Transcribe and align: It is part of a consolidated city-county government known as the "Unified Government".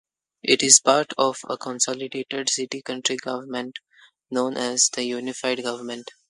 It 0.41 0.63
is 0.63 0.79
part 0.79 1.13
of 1.15 1.37
a 1.47 1.57
consolidated 1.59 2.49
city-county 2.49 3.17
government 3.17 3.77
known 4.31 4.57
as 4.57 4.89
the 4.89 5.03
"Unified 5.03 5.61
Government". 5.61 6.09